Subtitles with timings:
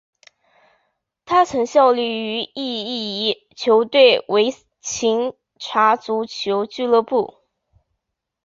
[1.25, 4.49] 他曾效力于意乙球队维
[4.81, 7.37] 琴察足球俱乐部。